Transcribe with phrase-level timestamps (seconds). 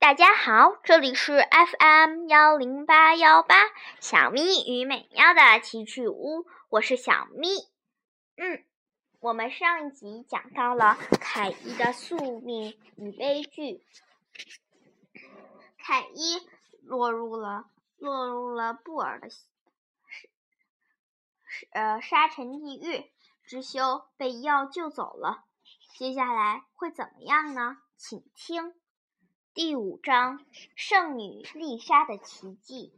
[0.00, 3.56] 大家好，这里是 FM 幺零八幺八
[3.98, 7.48] 小咪与美妙的奇趣屋，我是小咪。
[8.36, 8.64] 嗯，
[9.18, 13.82] 我们上一集讲到了凯伊的宿命与悲剧，
[15.78, 16.48] 凯伊
[16.84, 17.64] 落入了
[17.96, 19.28] 落入了布尔的
[21.72, 23.10] 呃沙尘地狱，
[23.44, 25.44] 知修被药救走了，
[25.98, 27.78] 接下来会怎么样呢？
[27.96, 28.74] 请听。
[29.58, 30.38] 第五章：
[30.76, 32.92] 圣女丽莎的奇迹。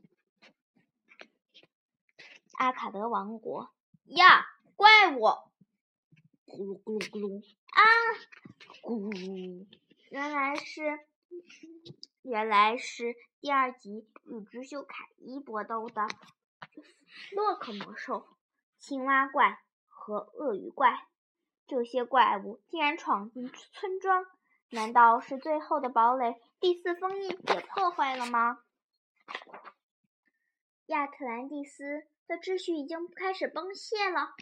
[2.53, 3.71] 阿卡德王国
[4.05, 4.45] 呀，
[4.77, 5.23] 怪物！
[6.45, 7.81] 咕噜咕噜咕噜啊！
[8.83, 9.67] 咕噜！
[10.11, 11.01] 原来是，
[12.21, 16.07] 原来是第二集与知修凯伊搏斗的
[17.33, 18.29] 洛克魔兽、
[18.77, 21.09] 青蛙怪和鳄鱼怪。
[21.67, 24.27] 这些怪物竟然闯进村庄。
[24.71, 28.59] 难道是最后的堡垒第四封印也破坏了吗？
[30.87, 34.35] 亚特兰蒂斯的秩序已经开始崩泄了。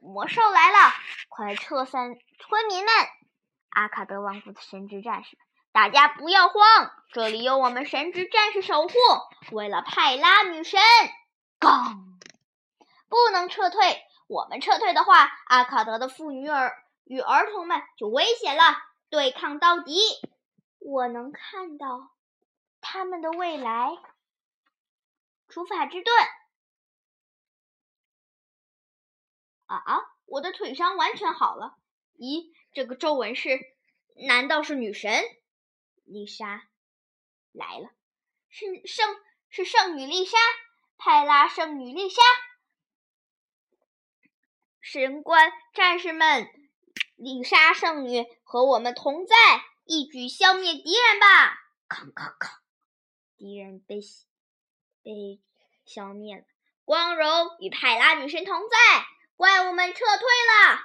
[0.00, 0.92] 魔兽来了，
[1.28, 2.88] 快撤散村民们！
[3.70, 5.36] 阿卡德王国的神职战士，
[5.72, 8.94] 大家不要慌，这里有我们神职战士守护。
[9.52, 10.80] 为了派拉女神，
[11.58, 12.18] 刚
[13.08, 14.02] 不能撤退。
[14.28, 16.85] 我们撤退的话，阿卡德的妇女儿。
[17.06, 18.62] 与儿童们就危险了，
[19.08, 19.96] 对抗到底！
[20.78, 22.12] 我能看到
[22.80, 23.90] 他们的未来。
[25.48, 26.14] 除法之盾！
[29.66, 30.00] 啊啊！
[30.26, 31.78] 我的腿伤完全好了。
[32.18, 33.60] 咦，这个皱纹是？
[34.26, 35.22] 难道是女神
[36.04, 36.68] 丽莎
[37.52, 37.90] 来了？
[38.48, 39.16] 是圣
[39.48, 40.36] 是圣女丽莎，
[40.96, 42.22] 派拉圣女丽莎，
[44.80, 46.65] 神官战士们！
[47.16, 49.34] 丽莎圣女和我们同在，
[49.84, 51.58] 一举消灭敌人吧！
[51.88, 52.60] 康康康，
[53.38, 54.00] 敌人被
[55.02, 55.40] 被
[55.86, 56.44] 消灭了。
[56.84, 57.26] 光荣
[57.58, 58.76] 与派拉女神同在，
[59.34, 60.80] 怪物们撤退了。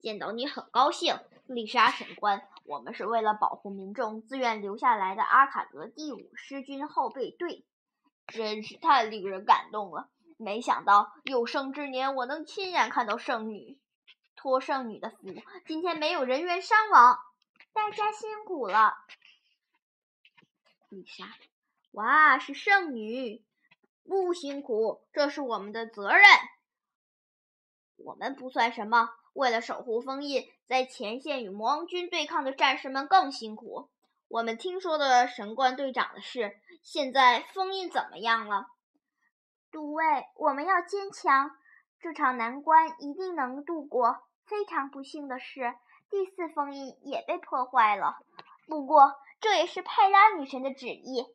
[0.00, 2.48] 见到你很高兴，丽莎神官。
[2.64, 7.66] 我们是为了保护民众，自愿留下来的阿卡德第五师军后备队，
[8.28, 10.08] 真是太令人感动了。
[10.38, 13.80] 没想到有生之年，我能亲眼看到圣女。
[14.42, 15.16] 托圣女的福，
[15.66, 17.16] 今天没有人员伤亡，
[17.72, 18.96] 大家辛苦了。
[20.88, 21.26] 丽莎，
[21.92, 23.40] 哇，是圣女，
[24.02, 26.24] 不辛苦，这是我们的责任。
[27.98, 33.90] 我们不算什么，为了守护封印，在前线与魔王军对抗的战士们更辛苦。
[34.26, 38.66] 我们听说的神官队长的事，现在封印怎么样了？
[39.70, 40.04] 诸位，
[40.34, 41.56] 我们要坚强，
[42.00, 44.24] 这场难关一定能度过。
[44.46, 45.74] 非常不幸的是，
[46.10, 48.16] 第四封印也被破坏了。
[48.66, 51.26] 不过，这也是派拉女神的旨意。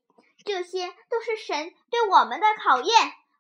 [0.45, 2.93] 这些都是神对我们的考验。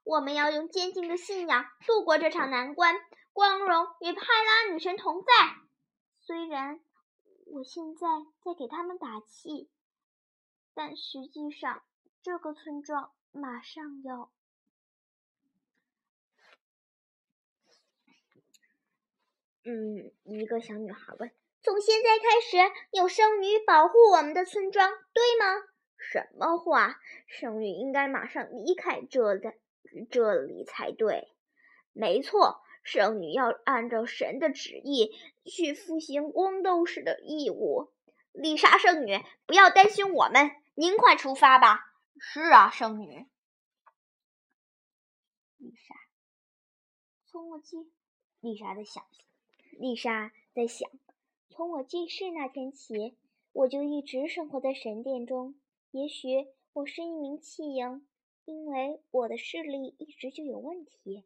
[0.03, 2.95] 我们要用坚定的信仰度过这场难关。
[3.33, 5.27] 光荣与派拉女神同在。
[6.19, 6.79] 虽然
[7.45, 8.07] 我现在
[8.43, 9.69] 在给他们打气，
[10.73, 11.83] 但实际上，
[12.23, 14.31] 这个村庄马上要……
[19.69, 21.29] 嗯，一个小女孩问
[21.61, 22.55] ：“从现在开始，
[22.91, 25.61] 有圣女保护我们的村庄，对吗
[25.99, 26.97] ？”“什么话？
[27.25, 29.53] 圣女应该马上离开这的
[30.09, 31.33] 这里才对。
[31.91, 35.11] ”“没错，圣女要按照神的旨意
[35.43, 37.91] 去履行光斗士的义务。
[38.31, 41.91] ”“丽莎圣女，不要担心我们，您快出发吧。
[42.17, 43.25] ”“是啊，圣女。”
[45.59, 45.93] 丽莎，
[47.25, 47.91] 从我记，
[48.39, 49.03] 丽莎的想。
[49.71, 50.89] 丽莎在想：
[51.49, 53.15] 从我记事那天起，
[53.53, 55.55] 我就一直生活在神殿中。
[55.91, 58.07] 也许我是一名弃婴，
[58.45, 61.25] 因为我的视力一直就有问题。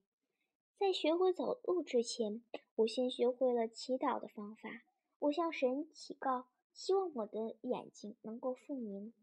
[0.78, 2.42] 在学会走路之前，
[2.76, 4.84] 我先学会了祈祷的方法。
[5.20, 9.14] 我向神祈告，希望我的眼睛能够复明。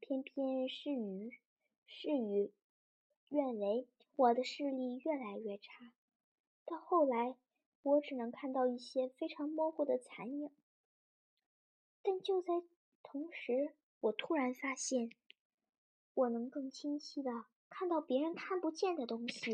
[0.00, 1.30] 偏偏事与
[1.86, 2.52] 事与
[3.28, 3.86] 愿违，
[4.16, 5.92] 我的视力越来越差。
[6.64, 7.36] 到后来。
[7.86, 10.50] 我只能看到一些非常模糊的残影，
[12.02, 12.64] 但就在
[13.00, 15.08] 同时，我突然发现，
[16.12, 19.52] 我能更清晰的看到别人看不见的东西，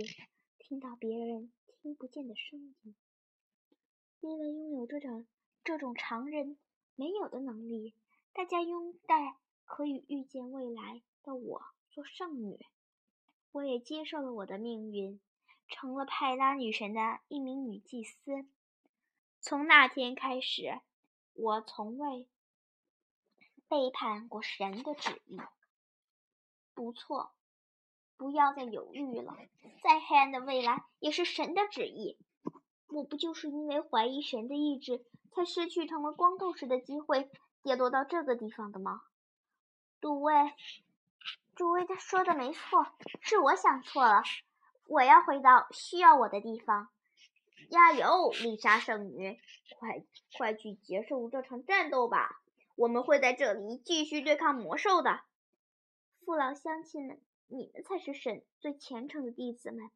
[0.59, 2.97] 听到别人听不见的声音。
[4.21, 5.27] 因为拥有这种
[5.63, 6.57] 这种常人
[6.95, 7.93] 没有的能力，
[8.33, 9.37] 大家拥戴
[9.67, 12.65] 可以预见未来的我做圣女，
[13.51, 15.21] 我也接受了我的命运。
[15.73, 18.47] 成了派拉女神的一名女祭司。
[19.41, 20.81] 从那天开始，
[21.33, 22.29] 我从未
[23.67, 25.41] 背叛过神的旨意。
[26.75, 27.33] 不错，
[28.17, 29.37] 不要再犹豫了。
[29.83, 32.17] 再黑暗的未来也是神的旨意。
[32.87, 37.31] 我不就是因为怀疑神的意志，才失去成为光斗士的机会，
[37.63, 39.03] 跌落到这个地方的吗？
[40.01, 40.35] 诸位，
[41.57, 42.87] 诸位他说的没错，
[43.21, 44.23] 是我想错了。
[44.87, 46.89] 我要回到需要我的地方。
[47.71, 49.39] 加油，丽莎圣女！
[49.79, 50.05] 快
[50.37, 52.43] 快去结束这场战斗吧！
[52.77, 55.21] 我们会在这里继续对抗魔兽的。
[56.25, 59.91] 父老乡亲们，你们才是神最虔诚的弟子们，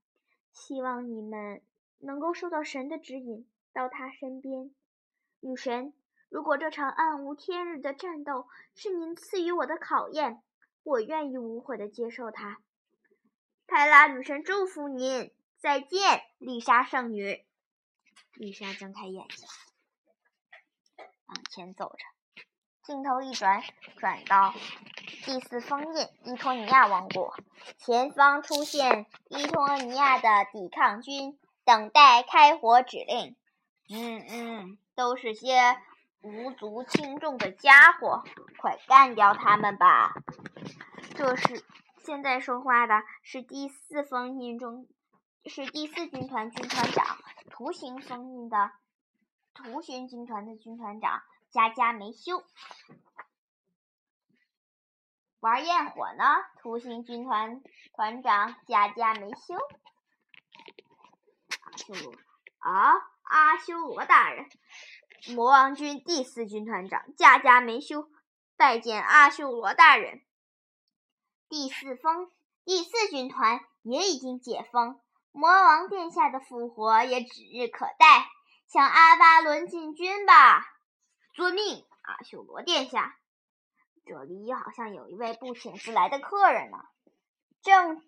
[0.52, 1.60] 希望你们
[1.98, 4.70] 能够受到神的指引，到他身边。
[5.40, 5.92] 女神，
[6.30, 10.42] 如果这场暗无天日的战斗是您赐予我的考验，
[10.82, 12.62] 我愿意无悔的接受它。
[13.78, 17.44] 泰拉女神祝福您，再见，丽莎圣女。
[18.32, 19.46] 丽莎睁开眼睛，
[21.26, 21.98] 往前走着。
[22.84, 23.62] 镜头一转，
[23.98, 24.54] 转到
[25.26, 27.36] 第四封印伊托尼亚王国，
[27.76, 33.36] 前方出现伊托尼亚的抵抗军，等待开火指令。
[33.90, 35.76] 嗯嗯，都是些
[36.22, 38.24] 无足轻重的家伙，
[38.56, 40.14] 快干掉他们吧！
[41.14, 41.62] 这是
[42.06, 44.86] 现在说话的是第四封印中。
[45.44, 47.18] 是第四军团军团长，
[47.50, 48.70] 图形封印的
[49.54, 52.44] 图形军团的军团长加加梅修。
[55.40, 56.24] 玩焰火呢？
[56.60, 57.60] 图形军团
[57.92, 59.56] 团长加加梅修。
[61.60, 62.14] 阿修罗
[62.58, 62.92] 啊，
[63.22, 64.46] 阿修罗大人，
[65.34, 68.08] 魔王军第四军团长加加梅修
[68.56, 70.22] 拜见阿修罗大人。
[71.48, 72.30] 第四封
[72.64, 75.00] 第四军团也已经解封。
[75.32, 78.26] 魔王殿下的复活也指日可待，
[78.66, 80.64] 向阿巴伦进军吧！
[81.34, 83.16] 遵命，阿修罗殿下。
[84.06, 86.78] 这里好像有一位不请自来的客人呢，
[87.62, 88.02] 正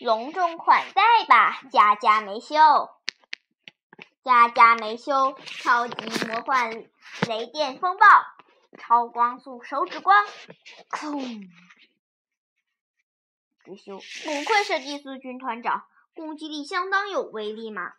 [0.00, 2.56] 隆重款待吧，加加梅修。
[4.24, 6.70] 加加梅修，超级魔幻
[7.28, 8.06] 雷电风暴，
[8.78, 10.24] 超光速手指光，
[10.90, 11.20] 空。
[13.64, 17.94] 知修，不愧是第四军团长，攻击力相当有威力嘛！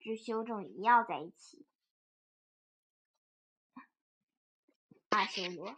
[0.00, 1.64] 知修正一要在一起。
[5.10, 5.76] 阿修罗，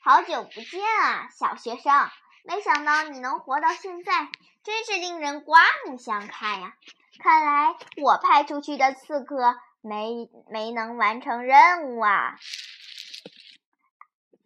[0.00, 2.10] 好久不见啊，小学生！
[2.44, 4.30] 没想到你能活到现在，
[4.62, 6.76] 真是令人刮目相看呀！
[7.18, 12.38] 看来我派出去的刺客没没能完成任务啊！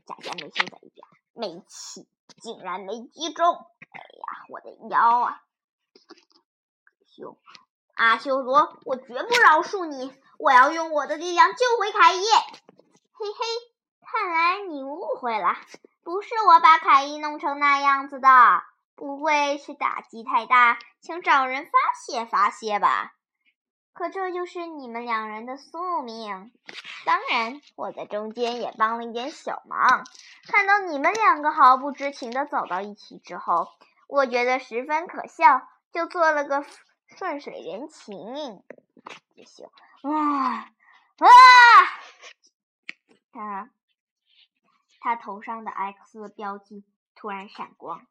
[0.06, 2.06] 佳佳没修在一边，没气。
[2.40, 3.66] 竟然没击中！
[4.50, 5.42] 我的腰啊！
[7.06, 7.38] 修
[7.94, 10.12] 阿修罗，我绝不饶恕你！
[10.38, 12.24] 我要用我的力量救回凯伊！
[12.24, 13.44] 嘿嘿，
[14.00, 15.56] 看来你误会了，
[16.02, 18.28] 不是我把凯伊弄成那样子的，
[18.96, 23.12] 不会是打击太大，请找人发泄发泄吧？
[23.92, 26.50] 可这就是你们两人的宿命。
[27.04, 30.04] 当然，我在中间也帮了一点小忙。
[30.48, 33.68] 看到你们两个毫不知情的走到一起之后，
[34.10, 36.64] 我觉得十分可笑，就做了个
[37.06, 38.16] 顺水人情。
[39.36, 39.70] 不行，
[40.02, 40.72] 啊
[41.18, 41.30] 啊！
[43.32, 43.70] 他
[45.00, 46.84] 他头上的 X 标记
[47.14, 48.04] 突然闪光。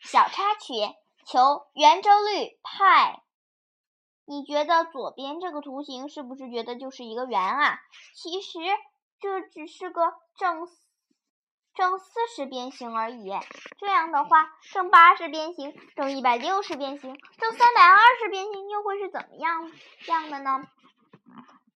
[0.00, 0.72] 小插曲：
[1.26, 3.22] 求圆周率派。
[4.24, 7.78] 你觉得左边这个图形是不是觉得就是一个圆啊？
[8.14, 8.58] 其实
[9.20, 10.83] 这只是个正四
[11.74, 13.30] 正四十边形而已。
[13.78, 19.70] 这样的话，正八十边形、正一百六十边形、正三百二十边形又会是怎么样
[20.06, 20.66] 样的呢？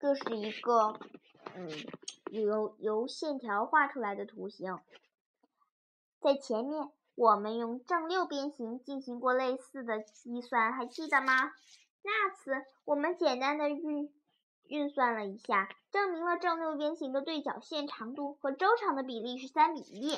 [0.00, 0.98] 这是一个
[1.54, 1.68] 嗯，
[2.30, 4.78] 由由线条画出来的图形。
[6.20, 11.52] 在前面，我们用正六边形进行过类似的计算，还记得吗？
[12.02, 14.12] 那次我们简单的运
[14.68, 20.16] 运算了一下，证明了正六边形的对角线长度和周长的比例是三比一。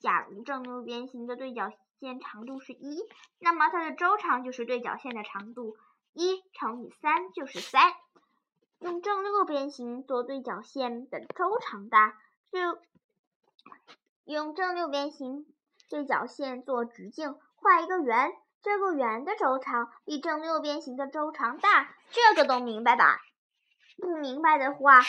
[0.00, 1.70] 假如正六边形的对角
[2.00, 3.00] 线长度是一，
[3.38, 5.76] 那么它的周长就是对角线的长度，
[6.12, 7.92] 一乘以三就是三。
[8.80, 12.18] 用正六边形做对角线的周长大，
[12.50, 12.78] 就
[14.24, 15.46] 用正六边形
[15.88, 18.32] 对角线做直径，画一个圆。
[18.64, 23.20] 这个圆的周长比正六边形的周长大，这个都明白吧？
[23.98, 25.02] 不明白的话，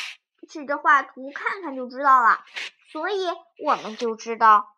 [0.48, 2.44] 试着画图看看就知道了。
[2.92, 3.28] 所以
[3.66, 4.76] 我们就知道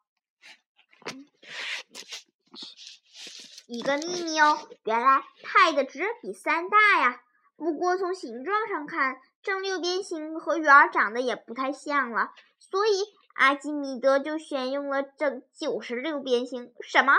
[3.67, 7.21] 一个秘密哦，原来派的值比三大呀。
[7.57, 12.91] 不过从形状上看，正六边形和圆长得也不太像了，所以
[13.33, 16.73] 阿基米德就选用了正九十六边形。
[16.81, 17.13] 什么？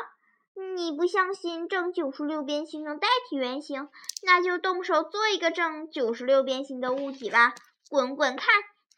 [0.59, 3.91] 你不相信正九十六边形能代替圆形？
[4.23, 7.55] 那就动手做一个正九十六边形的物体吧！
[7.91, 8.49] 滚滚看，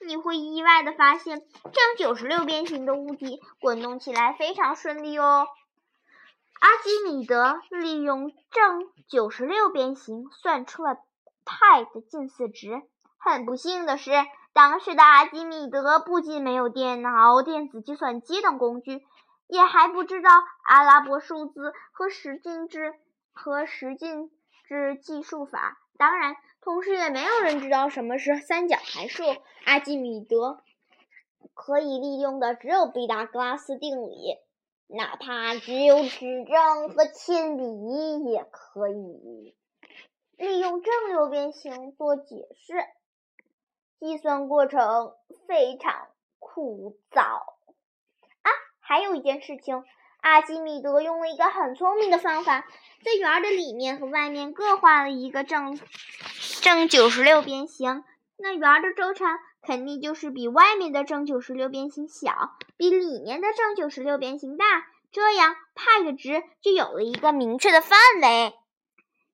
[0.06, 5.48] 你会意外的发现，正九十六边形的物体滚动起来非常顺利哦。
[6.60, 10.96] 阿基米德利用正九十六边形算出了
[11.44, 12.82] 派的近似值。
[13.18, 14.12] 很不幸的是，
[14.52, 19.02] 当时的阿基米德不仅没有电脑、电子计算机等工具，
[19.48, 20.30] 也还不知道
[20.62, 22.94] 阿拉伯数字和十进制
[23.32, 24.30] 和十进
[24.64, 25.78] 制计数法。
[25.96, 29.24] 当然，同时也没有人知道什么是三角函数。
[29.64, 30.62] 阿基米德
[31.54, 34.38] 可以利用的只有毕达哥拉斯定理。
[34.90, 39.54] 哪怕只有指正和铅笔，也可以
[40.36, 42.74] 利用正六边形做解释。
[44.00, 45.14] 计算过程
[45.46, 47.57] 非常枯燥！
[48.88, 49.84] 还有一件事情，
[50.22, 52.66] 阿基米德用了一个很聪明的方法，
[53.04, 55.78] 在圆的里面和外面各画了一个正
[56.62, 58.02] 正九十六边形。
[58.38, 64.64] 那圆的周长肯定就是比外面的正九十六边形小，比里面的正九十六边形大，
[65.12, 68.54] 这样派的值就有了一个明确的范围。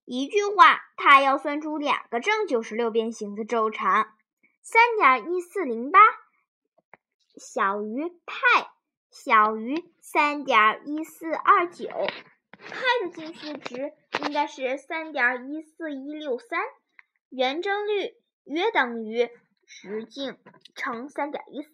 [0.05, 4.09] 一句话，它要算出两个正九十六边形的周长，
[4.63, 6.01] 三点一四零八
[7.37, 8.35] 小于派
[9.14, 13.92] 小于三点一四二九，派的近似值
[14.25, 16.61] 应该是三点一四一六三，
[17.30, 18.12] 圆周率。
[18.44, 19.30] 约等于
[19.66, 20.37] 直径
[20.75, 21.71] 乘三点一四。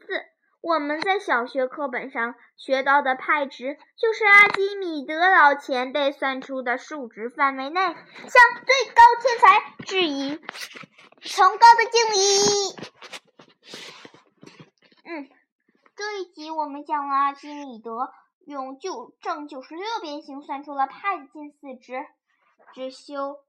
[0.61, 10.39] 我们在小学课本上学到的派值，就是阿基米德老前辈算出的数值范围内，向最高天才致以
[11.23, 12.77] 崇高的敬意。
[15.05, 15.29] 嗯，
[16.01, 18.11] 这一集我们讲了阿基米德
[18.47, 22.07] 用九正九十六边形算出了派的近似值。
[22.73, 23.45] 知修。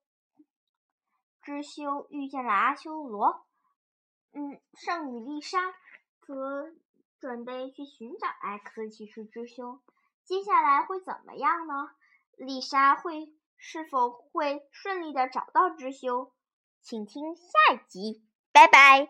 [1.43, 3.47] 知修遇见了阿修罗，
[4.33, 5.59] 嗯，圣女丽莎
[6.27, 6.73] 则
[7.21, 9.79] 准备去寻找 X 骑士知修。
[10.25, 11.91] 接下来会怎么样呢？
[12.35, 16.33] 丽莎会是否会顺利的找到知修？
[16.81, 19.07] 请听下一集，拜拜。